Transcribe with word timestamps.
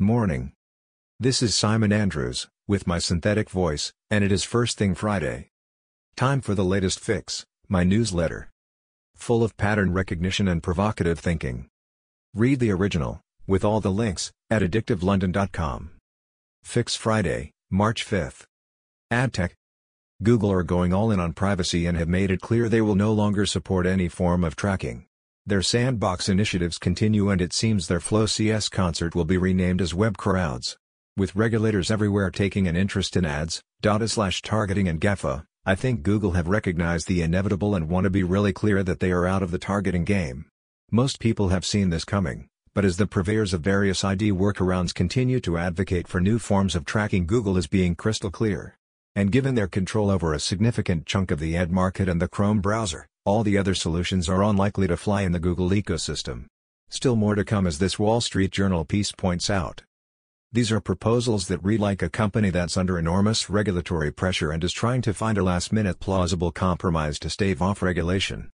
Morning. 0.00 0.52
This 1.18 1.42
is 1.42 1.56
Simon 1.56 1.92
Andrews, 1.92 2.46
with 2.68 2.86
my 2.86 3.00
synthetic 3.00 3.50
voice, 3.50 3.92
and 4.12 4.22
it 4.22 4.30
is 4.30 4.44
First 4.44 4.78
Thing 4.78 4.94
Friday. 4.94 5.48
Time 6.14 6.40
for 6.40 6.54
the 6.54 6.64
latest 6.64 7.00
fix, 7.00 7.44
my 7.68 7.82
newsletter. 7.82 8.48
Full 9.16 9.42
of 9.42 9.56
pattern 9.56 9.92
recognition 9.92 10.46
and 10.46 10.62
provocative 10.62 11.18
thinking. 11.18 11.66
Read 12.32 12.60
the 12.60 12.70
original, 12.70 13.20
with 13.48 13.64
all 13.64 13.80
the 13.80 13.90
links, 13.90 14.30
at 14.48 14.62
addictivelondon.com. 14.62 15.90
Fix 16.62 16.94
Friday, 16.94 17.50
March 17.68 18.06
5th. 18.06 18.44
AdTech. 19.12 19.50
Google 20.22 20.52
are 20.52 20.62
going 20.62 20.92
all 20.92 21.10
in 21.10 21.18
on 21.18 21.32
privacy 21.32 21.86
and 21.86 21.98
have 21.98 22.08
made 22.08 22.30
it 22.30 22.40
clear 22.40 22.68
they 22.68 22.80
will 22.80 22.94
no 22.94 23.12
longer 23.12 23.44
support 23.44 23.84
any 23.84 24.06
form 24.06 24.44
of 24.44 24.54
tracking. 24.54 25.07
Their 25.48 25.62
sandbox 25.62 26.28
initiatives 26.28 26.76
continue 26.76 27.30
and 27.30 27.40
it 27.40 27.54
seems 27.54 27.88
their 27.88 28.00
Flow 28.00 28.26
CS 28.26 28.68
concert 28.68 29.14
will 29.14 29.24
be 29.24 29.38
renamed 29.38 29.80
as 29.80 29.94
Web 29.94 30.18
Crowds. 30.18 30.76
With 31.16 31.34
regulators 31.34 31.90
everywhere 31.90 32.30
taking 32.30 32.68
an 32.68 32.76
interest 32.76 33.16
in 33.16 33.24
ads, 33.24 33.62
data 33.80 34.08
slash 34.08 34.42
targeting 34.42 34.88
and 34.88 35.00
GAFA, 35.00 35.46
I 35.64 35.74
think 35.74 36.02
Google 36.02 36.32
have 36.32 36.48
recognized 36.48 37.08
the 37.08 37.22
inevitable 37.22 37.74
and 37.74 37.88
want 37.88 38.04
to 38.04 38.10
be 38.10 38.22
really 38.22 38.52
clear 38.52 38.82
that 38.82 39.00
they 39.00 39.10
are 39.10 39.26
out 39.26 39.42
of 39.42 39.50
the 39.50 39.58
targeting 39.58 40.04
game. 40.04 40.44
Most 40.90 41.18
people 41.18 41.48
have 41.48 41.64
seen 41.64 41.88
this 41.88 42.04
coming, 42.04 42.50
but 42.74 42.84
as 42.84 42.98
the 42.98 43.06
purveyors 43.06 43.54
of 43.54 43.62
various 43.62 44.04
ID 44.04 44.32
workarounds 44.32 44.92
continue 44.92 45.40
to 45.40 45.56
advocate 45.56 46.06
for 46.06 46.20
new 46.20 46.38
forms 46.38 46.74
of 46.76 46.84
tracking 46.84 47.24
Google 47.24 47.56
is 47.56 47.66
being 47.66 47.94
crystal 47.94 48.30
clear. 48.30 48.76
And 49.16 49.32
given 49.32 49.54
their 49.54 49.66
control 49.66 50.10
over 50.10 50.34
a 50.34 50.40
significant 50.40 51.06
chunk 51.06 51.30
of 51.30 51.40
the 51.40 51.56
ad 51.56 51.72
market 51.72 52.06
and 52.06 52.20
the 52.20 52.28
Chrome 52.28 52.60
browser, 52.60 53.08
all 53.28 53.44
the 53.44 53.58
other 53.58 53.74
solutions 53.74 54.26
are 54.26 54.42
unlikely 54.42 54.88
to 54.88 54.96
fly 54.96 55.20
in 55.20 55.32
the 55.32 55.38
Google 55.38 55.68
ecosystem. 55.68 56.46
Still 56.88 57.14
more 57.14 57.34
to 57.34 57.44
come 57.44 57.66
as 57.66 57.78
this 57.78 57.98
Wall 57.98 58.22
Street 58.22 58.50
Journal 58.50 58.86
piece 58.86 59.12
points 59.12 59.50
out. 59.50 59.82
These 60.50 60.72
are 60.72 60.80
proposals 60.80 61.46
that 61.48 61.62
read 61.62 61.78
like 61.78 62.00
a 62.00 62.08
company 62.08 62.48
that's 62.48 62.78
under 62.78 62.98
enormous 62.98 63.50
regulatory 63.50 64.10
pressure 64.10 64.50
and 64.50 64.64
is 64.64 64.72
trying 64.72 65.02
to 65.02 65.12
find 65.12 65.36
a 65.36 65.42
last-minute 65.42 66.00
plausible 66.00 66.50
compromise 66.50 67.18
to 67.18 67.28
stave 67.28 67.60
off 67.60 67.82
regulation. 67.82 68.48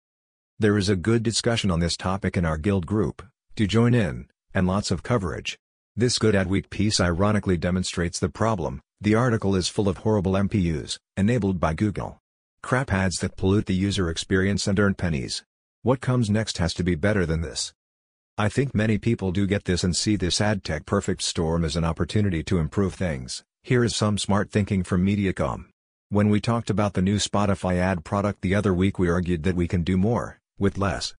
There 0.58 0.78
is 0.78 0.88
a 0.88 0.96
good 0.96 1.22
discussion 1.22 1.70
on 1.70 1.82
this 1.82 1.98
topic 1.98 2.38
in 2.38 2.46
our 2.46 2.58
Guild 2.58 2.86
group, 2.86 3.22
do 3.58 3.68
join 3.68 3.94
in, 3.94 4.30
and 4.54 4.68
lots 4.68 4.90
of 4.90 5.04
coverage. 5.04 5.60
This 5.98 6.18
Good 6.18 6.34
Ad 6.34 6.48
Week 6.48 6.70
piece 6.70 7.02
ironically 7.02 7.58
demonstrates 7.58 8.20
the 8.20 8.30
problem, 8.30 8.80
the 9.02 9.16
article 9.16 9.54
is 9.54 9.68
full 9.68 9.90
of 9.90 9.98
horrible 9.98 10.32
MPUs, 10.32 10.98
enabled 11.18 11.60
by 11.60 11.74
Google. 11.74 12.21
Crap 12.64 12.94
ads 12.94 13.18
that 13.20 13.36
pollute 13.36 13.66
the 13.66 13.74
user 13.74 14.10
experience 14.10 14.68
and 14.68 14.80
earn 14.80 14.94
pennies. 14.94 15.44
What 15.82 16.00
comes 16.00 16.30
next 16.30 16.60
has 16.60 16.74
to 16.76 16.84
be 16.84 16.96
better 16.96 17.26
than 17.26 17.42
this. 17.42 17.74
I 18.38 18.50
think 18.50 18.76
many 18.76 18.98
people 18.98 19.32
do 19.32 19.48
get 19.48 19.66
this 19.66 19.84
and 19.84 19.96
see 19.96 20.16
this 20.16 20.40
ad 20.40 20.64
tech 20.64 20.86
perfect 20.86 21.22
storm 21.24 21.66
as 21.66 21.76
an 21.76 21.84
opportunity 21.84 22.44
to 22.44 22.60
improve 22.60 22.94
things. 22.94 23.44
Here 23.64 23.84
is 23.84 23.96
some 23.96 24.18
smart 24.18 24.52
thinking 24.52 24.84
from 24.84 25.06
Mediacom. 25.06 25.66
When 26.10 26.30
we 26.30 26.40
talked 26.40 26.70
about 26.70 26.94
the 26.94 27.02
new 27.02 27.18
Spotify 27.18 27.78
ad 27.78 28.06
product 28.06 28.42
the 28.42 28.56
other 28.56 28.74
week 28.74 29.00
we 29.00 29.10
argued 29.10 29.44
that 29.44 29.56
we 29.56 29.68
can 29.68 29.84
do 29.84 29.98
more, 29.98 30.40
with 30.60 30.78
less 30.78 31.14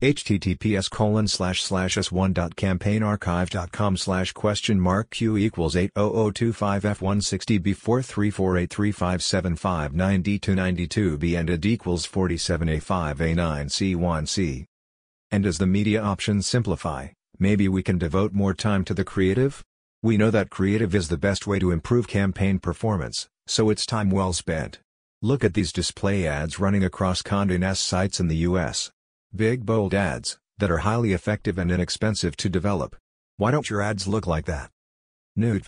https 0.00 0.90
colon 0.90 1.28
slash 1.28 1.62
slash 1.62 1.96
s1.campaignarchive.com 1.96 3.96
slash 3.98 4.32
question 4.32 4.80
mark 4.80 5.10
q 5.10 5.36
equals 5.36 5.76
80025 5.76 6.84
f160 6.84 7.62
b 7.62 7.74
434835759 7.74 10.22
d 10.22 10.38
292 10.38 11.18
b 11.18 11.36
and 11.36 11.50
id 11.50 11.66
equals 11.66 12.06
47a5a9c1c. 12.06 14.64
And 15.30 15.44
as 15.44 15.58
the 15.58 15.66
media 15.66 16.02
options 16.02 16.46
simplify, 16.46 17.08
maybe 17.38 17.68
we 17.68 17.82
can 17.82 17.98
devote 17.98 18.32
more 18.32 18.54
time 18.54 18.86
to 18.86 18.94
the 18.94 19.04
creative? 19.04 19.62
We 20.02 20.16
know 20.16 20.30
that 20.30 20.48
creative 20.48 20.94
is 20.94 21.10
the 21.10 21.18
best 21.18 21.46
way 21.46 21.58
to 21.58 21.72
improve 21.72 22.08
campaign 22.08 22.58
performance, 22.58 23.28
so 23.46 23.68
it's 23.68 23.84
time 23.84 24.08
well 24.08 24.32
spent. 24.32 24.78
Look 25.20 25.44
at 25.44 25.52
these 25.52 25.74
display 25.74 26.26
ads 26.26 26.58
running 26.58 26.82
across 26.82 27.20
Condé 27.20 27.60
Nast 27.60 27.86
sites 27.86 28.18
in 28.18 28.28
the 28.28 28.36
US. 28.36 28.90
Big 29.34 29.64
bold 29.64 29.94
ads, 29.94 30.40
that 30.58 30.72
are 30.72 30.78
highly 30.78 31.12
effective 31.12 31.56
and 31.56 31.70
inexpensive 31.70 32.36
to 32.36 32.48
develop. 32.48 32.96
Why 33.36 33.52
don't 33.52 33.70
your 33.70 33.80
ads 33.80 34.08
look 34.08 34.26
like 34.26 34.46
that? 34.46 34.70
Nude. 35.36 35.66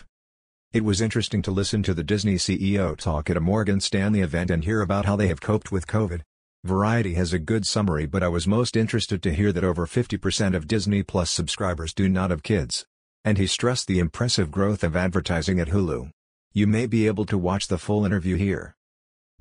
It 0.73 0.83
was 0.83 1.00
interesting 1.00 1.43
to 1.43 1.53
listen 1.53 1.84
to 1.84 1.95
the 1.95 2.03
Disney 2.03 2.34
CEO 2.34 2.97
talk 2.97 3.31
at 3.31 3.37
a 3.37 3.41
Morgan 3.41 3.78
Stanley 3.78 4.21
event 4.21 4.50
and 4.50 4.65
hear 4.65 4.81
about 4.81 5.05
how 5.05 5.15
they 5.15 5.28
have 5.28 5.41
coped 5.41 5.71
with 5.71 5.87
COVID. 5.87 6.23
Variety 6.65 7.15
has 7.15 7.33
a 7.33 7.39
good 7.39 7.65
summary 7.65 8.05
but 8.05 8.25
I 8.25 8.27
was 8.27 8.49
most 8.49 8.77
interested 8.77 9.23
to 9.23 9.33
hear 9.33 9.53
that 9.53 9.62
over 9.62 9.87
50% 9.87 10.56
of 10.56 10.67
Disney 10.67 11.05
Plus 11.05 11.31
subscribers 11.31 11.94
do 11.94 12.09
not 12.09 12.31
have 12.31 12.43
kids. 12.43 12.84
And 13.25 13.39
he 13.39 13.47
stressed 13.47 13.87
the 13.87 14.00
impressive 14.00 14.50
growth 14.50 14.83
of 14.83 14.97
advertising 14.97 15.61
at 15.61 15.69
Hulu. 15.69 16.11
You 16.53 16.67
may 16.67 16.87
be 16.87 17.06
able 17.06 17.27
to 17.27 17.39
watch 17.39 17.69
the 17.69 17.79
full 17.79 18.05
interview 18.05 18.34
here. 18.34 18.75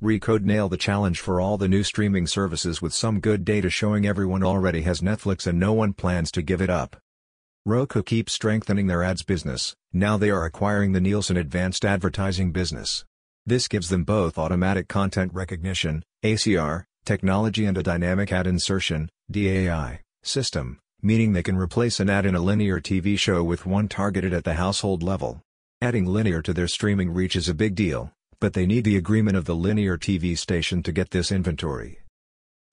Recode 0.03 0.41
nail 0.41 0.67
the 0.67 0.78
challenge 0.78 1.19
for 1.19 1.39
all 1.39 1.59
the 1.59 1.67
new 1.67 1.84
streaming 1.84 2.25
services 2.25 2.81
with 2.81 2.91
some 2.91 3.19
good 3.19 3.45
data 3.45 3.69
showing 3.69 4.03
everyone 4.03 4.41
already 4.41 4.81
has 4.81 5.01
Netflix 5.01 5.45
and 5.45 5.59
no 5.59 5.73
one 5.73 5.94
plans 5.94 6.31
to 6.31 6.41
give 6.41 6.59
it 6.59 6.72
up. 6.72 6.95
Roku 7.67 8.01
keeps 8.01 8.34
strengthening 8.34 8.88
their 8.88 9.03
ads 9.03 9.22
business, 9.22 9.75
now 9.94 10.17
they 10.17 10.31
are 10.31 10.44
acquiring 10.44 10.94
the 10.94 11.01
Nielsen 11.01 11.38
Advanced 11.38 11.85
Advertising 11.85 12.51
business. 12.51 13.06
This 13.45 13.67
gives 13.67 13.90
them 13.90 14.03
both 14.03 14.40
automatic 14.40 14.88
content 14.88 15.35
recognition, 15.35 16.01
ACR, 16.23 16.85
technology 17.06 17.66
and 17.66 17.78
a 17.78 17.84
dynamic 17.84 18.31
ad 18.31 18.47
insertion, 18.47 19.07
DAI, 19.29 20.00
system, 20.23 20.79
meaning 21.03 21.34
they 21.34 21.44
can 21.44 21.57
replace 21.57 22.00
an 22.00 22.09
ad 22.09 22.25
in 22.25 22.34
a 22.34 22.41
linear 22.41 22.81
TV 22.81 23.19
show 23.19 23.44
with 23.44 23.67
one 23.67 23.88
targeted 23.88 24.34
at 24.34 24.45
the 24.45 24.56
household 24.56 25.03
level. 25.03 25.44
Adding 25.79 26.07
linear 26.07 26.41
to 26.41 26.53
their 26.53 26.67
streaming 26.67 27.13
reach 27.13 27.35
is 27.35 27.47
a 27.47 27.53
big 27.53 27.75
deal, 27.75 28.11
but 28.41 28.53
they 28.53 28.66
need 28.66 28.84
the 28.84 28.97
agreement 28.97 29.38
of 29.38 29.46
the 29.46 29.56
linear 29.56 30.00
TV 30.00 30.35
station 30.35 30.81
to 30.81 30.91
get 30.91 31.12
this 31.12 31.31
inventory. 31.31 32.00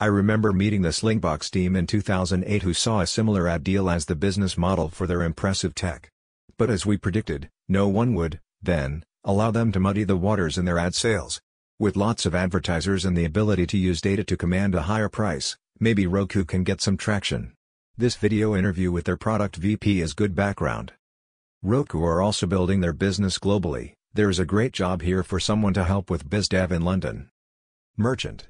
I 0.01 0.06
remember 0.06 0.51
meeting 0.51 0.81
the 0.81 0.89
Slingbox 0.89 1.51
team 1.51 1.77
in 1.77 1.87
2008 1.87 2.62
who 2.62 2.73
saw 2.73 3.01
a 3.01 3.06
similar 3.06 3.47
ad 3.47 3.65
deal 3.65 3.91
as 3.91 4.06
the 4.06 4.17
business 4.17 4.56
model 4.56 4.89
for 4.89 5.06
their 5.06 5.23
impressive 5.23 5.75
tech. 5.75 6.09
But 6.56 6.71
as 6.71 6.87
we 6.87 6.97
predicted, 6.97 7.51
no 7.69 7.87
one 7.87 8.15
would, 8.15 8.41
then, 8.62 9.05
allow 9.25 9.51
them 9.51 9.71
to 9.73 9.81
muddy 9.81 10.05
the 10.05 10.17
waters 10.17 10.56
in 10.56 10.65
their 10.65 10.79
ad 10.79 10.95
sales. 10.95 11.43
With 11.79 11.97
lots 11.97 12.25
of 12.25 12.35
advertisers 12.35 13.05
and 13.05 13.15
the 13.15 13.27
ability 13.27 13.67
to 13.67 13.77
use 13.77 14.00
data 14.00 14.25
to 14.25 14.37
command 14.39 14.75
a 14.75 14.83
higher 14.83 15.11
price, 15.11 15.59
maybe 15.79 16.06
Roku 16.06 16.47
can 16.47 16.65
get 16.65 16.81
some 16.81 16.97
traction. 16.97 17.53
This 17.99 18.17
video 18.17 18.56
interview 18.56 18.91
with 18.91 19.05
their 19.05 19.19
product 19.19 19.56
VP 19.56 20.00
is 20.00 20.15
good 20.15 20.35
background. 20.35 20.93
Roku 21.62 22.03
are 22.05 22.23
also 22.23 22.47
building 22.47 22.81
their 22.81 22.93
business 22.95 23.39
globally, 23.39 23.95
there 24.15 24.31
is 24.31 24.39
a 24.39 24.45
great 24.45 24.73
job 24.73 25.03
here 25.03 25.23
for 25.23 25.39
someone 25.39 25.75
to 25.75 25.85
help 25.85 26.11
with 26.11 26.29
BizDev 26.29 26.71
in 26.71 26.83
London. 26.83 27.29
Merchant. 27.97 28.49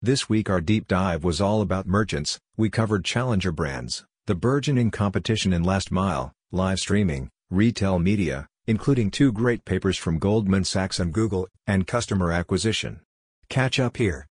This 0.00 0.28
week 0.28 0.48
our 0.48 0.60
deep 0.60 0.86
dive 0.88 1.24
was 1.24 1.40
all 1.40 1.60
about 1.60 1.86
merchants, 1.86 2.38
we 2.56 2.70
covered 2.70 3.04
challenger 3.04 3.52
brands, 3.52 4.04
the 4.26 4.34
burgeoning 4.34 4.90
competition 4.90 5.52
in 5.52 5.62
last 5.62 5.90
mile, 5.90 6.32
live 6.52 6.80
streaming, 6.80 7.30
retail 7.50 7.98
media, 7.98 8.46
including 8.66 9.10
two 9.10 9.32
great 9.32 9.64
papers 9.64 9.98
from 9.98 10.18
Goldman 10.18 10.64
Sachs 10.64 10.98
and 10.98 11.12
Google, 11.12 11.48
and 11.66 11.86
customer 11.86 12.32
acquisition. 12.32 13.00
Catch 13.48 13.78
up 13.78 13.96
here. 13.96 14.26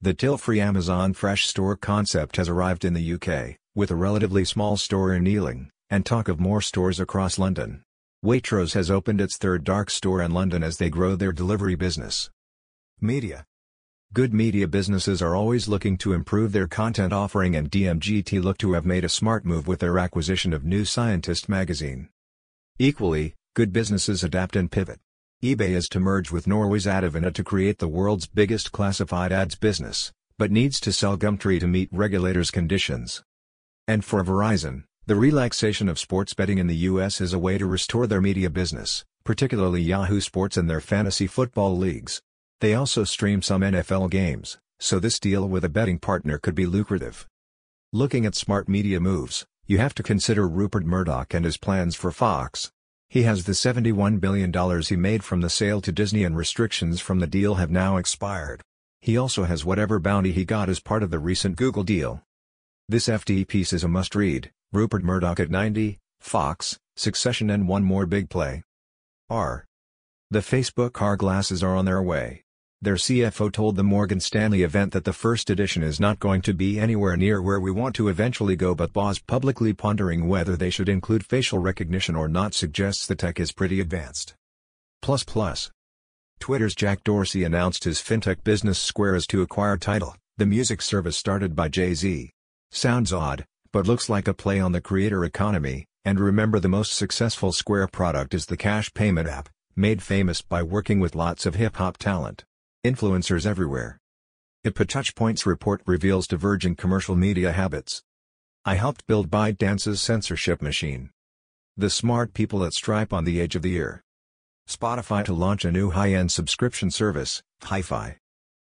The 0.00 0.14
till-free 0.14 0.60
Amazon 0.60 1.14
Fresh 1.14 1.46
Store 1.46 1.76
concept 1.76 2.36
has 2.36 2.48
arrived 2.48 2.84
in 2.84 2.92
the 2.92 3.14
UK, 3.14 3.56
with 3.74 3.90
a 3.90 3.96
relatively 3.96 4.44
small 4.44 4.76
store 4.76 5.14
in 5.14 5.26
Ealing, 5.26 5.70
and 5.88 6.04
talk 6.04 6.28
of 6.28 6.40
more 6.40 6.60
stores 6.60 6.98
across 6.98 7.38
London. 7.38 7.82
Waitrose 8.24 8.74
has 8.74 8.88
opened 8.88 9.20
its 9.20 9.36
third 9.36 9.64
dark 9.64 9.90
store 9.90 10.22
in 10.22 10.30
London 10.30 10.62
as 10.62 10.76
they 10.76 10.88
grow 10.88 11.16
their 11.16 11.32
delivery 11.32 11.74
business. 11.74 12.30
Media 13.00 13.44
Good 14.14 14.32
media 14.32 14.68
businesses 14.68 15.20
are 15.20 15.34
always 15.34 15.66
looking 15.66 15.98
to 15.98 16.12
improve 16.12 16.52
their 16.52 16.68
content 16.68 17.12
offering 17.12 17.56
and 17.56 17.68
DMGT 17.68 18.40
look 18.40 18.58
to 18.58 18.74
have 18.74 18.86
made 18.86 19.04
a 19.04 19.08
smart 19.08 19.44
move 19.44 19.66
with 19.66 19.80
their 19.80 19.98
acquisition 19.98 20.52
of 20.52 20.64
New 20.64 20.84
Scientist 20.84 21.48
magazine. 21.48 22.10
Equally, 22.78 23.34
good 23.54 23.72
businesses 23.72 24.22
adapt 24.22 24.54
and 24.54 24.70
pivot. 24.70 25.00
eBay 25.42 25.70
is 25.70 25.88
to 25.88 25.98
merge 25.98 26.30
with 26.30 26.46
Norway's 26.46 26.86
Adevinta 26.86 27.34
to 27.34 27.42
create 27.42 27.78
the 27.78 27.88
world's 27.88 28.28
biggest 28.28 28.70
classified 28.70 29.32
ads 29.32 29.56
business, 29.56 30.12
but 30.38 30.52
needs 30.52 30.78
to 30.78 30.92
sell 30.92 31.16
Gumtree 31.18 31.58
to 31.58 31.66
meet 31.66 31.88
regulators' 31.90 32.52
conditions. 32.52 33.24
And 33.88 34.04
for 34.04 34.22
Verizon, 34.22 34.84
the 35.04 35.16
relaxation 35.16 35.88
of 35.88 35.98
sports 35.98 36.32
betting 36.32 36.58
in 36.58 36.68
the 36.68 36.76
U.S. 36.76 37.20
is 37.20 37.32
a 37.32 37.38
way 37.38 37.58
to 37.58 37.66
restore 37.66 38.06
their 38.06 38.20
media 38.20 38.48
business, 38.48 39.04
particularly 39.24 39.82
Yahoo 39.82 40.20
Sports 40.20 40.56
and 40.56 40.70
their 40.70 40.80
fantasy 40.80 41.26
football 41.26 41.76
leagues. 41.76 42.22
They 42.60 42.74
also 42.74 43.02
stream 43.02 43.42
some 43.42 43.62
NFL 43.62 44.10
games, 44.10 44.58
so 44.78 45.00
this 45.00 45.18
deal 45.18 45.48
with 45.48 45.64
a 45.64 45.68
betting 45.68 45.98
partner 45.98 46.38
could 46.38 46.54
be 46.54 46.66
lucrative. 46.66 47.26
Looking 47.92 48.24
at 48.24 48.36
smart 48.36 48.68
media 48.68 49.00
moves, 49.00 49.44
you 49.66 49.78
have 49.78 49.92
to 49.96 50.04
consider 50.04 50.46
Rupert 50.46 50.84
Murdoch 50.84 51.34
and 51.34 51.44
his 51.44 51.56
plans 51.56 51.96
for 51.96 52.12
Fox. 52.12 52.70
He 53.08 53.24
has 53.24 53.42
the 53.42 53.52
$71 53.52 54.20
billion 54.20 54.52
he 54.82 54.94
made 54.94 55.24
from 55.24 55.40
the 55.40 55.50
sale 55.50 55.80
to 55.80 55.90
Disney 55.90 56.22
and 56.22 56.36
restrictions 56.36 57.00
from 57.00 57.18
the 57.18 57.26
deal 57.26 57.56
have 57.56 57.72
now 57.72 57.96
expired. 57.96 58.62
He 59.00 59.16
also 59.16 59.44
has 59.44 59.64
whatever 59.64 59.98
bounty 59.98 60.30
he 60.30 60.44
got 60.44 60.68
as 60.68 60.78
part 60.78 61.02
of 61.02 61.10
the 61.10 61.18
recent 61.18 61.56
Google 61.56 61.82
deal. 61.82 62.22
This 62.88 63.08
FT 63.08 63.48
piece 63.48 63.72
is 63.72 63.82
a 63.82 63.88
must-read, 63.88 64.52
Rupert 64.72 65.04
Murdoch 65.04 65.38
at 65.38 65.50
90, 65.50 65.98
Fox, 66.20 66.78
Succession 66.96 67.50
and 67.50 67.68
one 67.68 67.84
more 67.84 68.06
big 68.06 68.30
play. 68.30 68.62
R. 69.28 69.66
The 70.30 70.38
Facebook 70.38 70.94
car 70.94 71.14
glasses 71.16 71.62
are 71.62 71.76
on 71.76 71.84
their 71.84 72.02
way. 72.02 72.42
Their 72.80 72.94
CFO 72.94 73.52
told 73.52 73.76
the 73.76 73.84
Morgan 73.84 74.18
Stanley 74.18 74.62
event 74.62 74.94
that 74.94 75.04
the 75.04 75.12
first 75.12 75.50
edition 75.50 75.82
is 75.82 76.00
not 76.00 76.18
going 76.18 76.40
to 76.42 76.54
be 76.54 76.80
anywhere 76.80 77.18
near 77.18 77.42
where 77.42 77.60
we 77.60 77.70
want 77.70 77.94
to 77.96 78.08
eventually 78.08 78.56
go 78.56 78.74
but 78.74 78.94
Boz 78.94 79.18
publicly 79.18 79.74
pondering 79.74 80.26
whether 80.26 80.56
they 80.56 80.70
should 80.70 80.88
include 80.88 81.26
facial 81.26 81.58
recognition 81.58 82.16
or 82.16 82.26
not 82.26 82.54
suggests 82.54 83.06
the 83.06 83.14
tech 83.14 83.38
is 83.38 83.52
pretty 83.52 83.78
advanced. 83.78 84.34
Plus 85.02 85.22
plus. 85.22 85.70
Twitter's 86.40 86.74
Jack 86.74 87.04
Dorsey 87.04 87.44
announced 87.44 87.84
his 87.84 88.00
fintech 88.00 88.42
business 88.42 88.78
Square 88.78 89.16
is 89.16 89.26
to 89.26 89.42
acquire 89.42 89.76
Tidal, 89.76 90.16
the 90.38 90.46
music 90.46 90.80
service 90.80 91.18
started 91.18 91.54
by 91.54 91.68
Jay-Z. 91.68 92.30
Sounds 92.70 93.12
odd, 93.12 93.44
but 93.72 93.86
looks 93.86 94.08
like 94.08 94.28
a 94.28 94.34
play 94.34 94.60
on 94.60 94.72
the 94.72 94.80
creator 94.80 95.24
economy, 95.24 95.86
and 96.04 96.20
remember 96.20 96.60
the 96.60 96.68
most 96.68 96.92
successful 96.92 97.52
Square 97.52 97.88
product 97.88 98.34
is 98.34 98.46
the 98.46 98.56
cash 98.56 98.92
payment 98.92 99.28
app, 99.28 99.48
made 99.74 100.02
famous 100.02 100.42
by 100.42 100.62
working 100.62 101.00
with 101.00 101.14
lots 101.14 101.46
of 101.46 101.54
hip-hop 101.54 101.96
talent. 101.96 102.44
Influencers 102.84 103.46
everywhere. 103.46 103.98
IPA 104.66 104.86
Touchpoints 104.86 105.46
report 105.46 105.82
reveals 105.86 106.26
diverging 106.26 106.76
commercial 106.76 107.16
media 107.16 107.52
habits. 107.52 108.02
I 108.64 108.74
helped 108.74 109.06
build 109.06 109.30
ByteDance's 109.30 110.02
censorship 110.02 110.60
machine. 110.60 111.10
The 111.76 111.90
smart 111.90 112.34
people 112.34 112.64
at 112.64 112.74
Stripe 112.74 113.12
on 113.12 113.24
the 113.24 113.40
edge 113.40 113.56
of 113.56 113.62
the 113.62 113.70
year. 113.70 114.02
Spotify 114.68 115.24
to 115.24 115.32
launch 115.32 115.64
a 115.64 115.72
new 115.72 115.90
high-end 115.90 116.30
subscription 116.30 116.90
service, 116.90 117.42
Hi-Fi. 117.62 118.18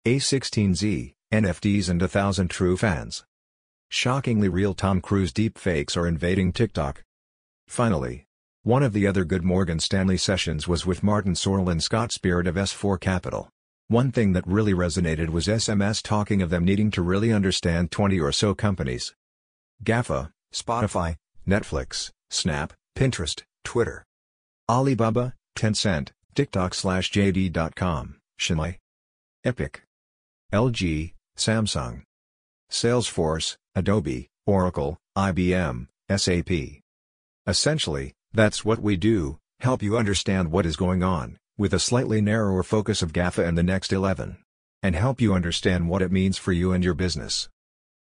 A16Z, 0.06 1.14
NFTs 1.32 1.88
and 1.88 2.00
a 2.00 2.08
thousand 2.08 2.48
true 2.48 2.76
fans. 2.76 3.24
Shockingly 3.90 4.48
real 4.48 4.74
Tom 4.74 5.00
Cruise 5.00 5.32
deepfakes 5.32 5.96
are 5.96 6.06
invading 6.06 6.52
TikTok. 6.52 7.02
Finally, 7.68 8.26
one 8.62 8.82
of 8.82 8.92
the 8.92 9.06
other 9.06 9.24
good 9.24 9.44
Morgan 9.44 9.78
Stanley 9.78 10.16
sessions 10.16 10.66
was 10.66 10.86
with 10.86 11.02
Martin 11.02 11.34
Sorrell 11.34 11.70
and 11.70 11.82
Scott 11.82 12.12
Spirit 12.12 12.46
of 12.46 12.54
S4 12.54 12.98
Capital. 12.98 13.50
One 13.88 14.10
thing 14.10 14.32
that 14.32 14.46
really 14.46 14.72
resonated 14.72 15.28
was 15.28 15.46
SMS 15.46 16.02
talking 16.02 16.40
of 16.40 16.48
them 16.48 16.64
needing 16.64 16.90
to 16.92 17.02
really 17.02 17.30
understand 17.30 17.90
20 17.90 18.18
or 18.18 18.32
so 18.32 18.54
companies. 18.54 19.14
GAFA, 19.82 20.30
Spotify, 20.52 21.16
Netflix, 21.46 22.10
Snap, 22.30 22.72
Pinterest, 22.96 23.42
Twitter. 23.64 24.04
Alibaba, 24.68 25.34
Tencent, 25.56 26.08
TikTok 26.34 26.72
slash 26.72 27.12
JD.com, 27.12 28.16
Shanghai. 28.38 28.78
Epic. 29.44 29.82
LG, 30.52 31.12
Samsung. 31.36 32.02
Salesforce, 32.70 33.56
Adobe, 33.74 34.28
Oracle, 34.46 34.98
IBM, 35.16 35.88
SAP. 36.14 36.82
Essentially, 37.46 38.12
that's 38.32 38.64
what 38.64 38.80
we 38.80 38.96
do, 38.96 39.38
help 39.60 39.82
you 39.82 39.96
understand 39.96 40.50
what 40.50 40.66
is 40.66 40.76
going 40.76 41.02
on, 41.02 41.38
with 41.56 41.72
a 41.72 41.78
slightly 41.78 42.20
narrower 42.20 42.62
focus 42.62 43.00
of 43.02 43.12
GAFA 43.12 43.46
and 43.46 43.56
the 43.56 43.62
next 43.62 43.92
11. 43.92 44.38
And 44.82 44.94
help 44.94 45.20
you 45.20 45.34
understand 45.34 45.88
what 45.88 46.02
it 46.02 46.12
means 46.12 46.36
for 46.36 46.52
you 46.52 46.72
and 46.72 46.84
your 46.84 46.94
business. 46.94 47.48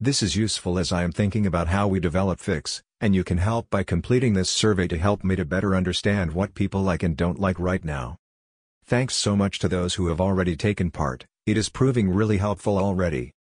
This 0.00 0.22
is 0.22 0.36
useful 0.36 0.78
as 0.78 0.92
I 0.92 1.02
am 1.02 1.12
thinking 1.12 1.46
about 1.46 1.68
how 1.68 1.88
we 1.88 1.98
develop 1.98 2.40
Fix, 2.40 2.82
and 3.00 3.14
you 3.14 3.24
can 3.24 3.38
help 3.38 3.70
by 3.70 3.82
completing 3.82 4.34
this 4.34 4.50
survey 4.50 4.86
to 4.88 4.98
help 4.98 5.24
me 5.24 5.34
to 5.36 5.44
better 5.44 5.74
understand 5.74 6.32
what 6.32 6.54
people 6.54 6.82
like 6.82 7.02
and 7.02 7.16
don't 7.16 7.40
like 7.40 7.58
right 7.58 7.84
now. 7.84 8.16
Thanks 8.84 9.14
so 9.14 9.36
much 9.36 9.58
to 9.60 9.68
those 9.68 9.94
who 9.94 10.08
have 10.08 10.20
already 10.20 10.56
taken 10.56 10.90
part, 10.90 11.26
it 11.46 11.56
is 11.56 11.68
proving 11.68 12.10
really 12.10 12.36
helpful 12.36 12.78
already. 12.78 13.32